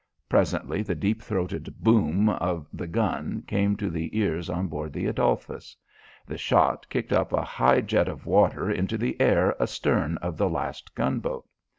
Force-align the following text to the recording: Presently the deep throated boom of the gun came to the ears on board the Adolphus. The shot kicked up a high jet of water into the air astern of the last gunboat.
Presently 0.27 0.81
the 0.81 0.95
deep 0.95 1.21
throated 1.21 1.75
boom 1.77 2.27
of 2.27 2.65
the 2.73 2.87
gun 2.87 3.43
came 3.45 3.75
to 3.77 3.87
the 3.87 4.17
ears 4.17 4.49
on 4.49 4.67
board 4.67 4.93
the 4.93 5.05
Adolphus. 5.05 5.77
The 6.25 6.39
shot 6.39 6.89
kicked 6.89 7.13
up 7.13 7.31
a 7.31 7.43
high 7.43 7.81
jet 7.81 8.07
of 8.07 8.25
water 8.25 8.71
into 8.71 8.97
the 8.97 9.21
air 9.21 9.55
astern 9.61 10.17
of 10.17 10.37
the 10.37 10.49
last 10.49 10.95
gunboat. 10.95 11.45